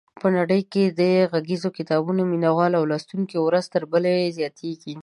[0.21, 1.01] په نړۍ کې د
[1.31, 4.93] غږیزو کتابونو مینوال او لوستونکي ورځ تر بلې زیاتېږي.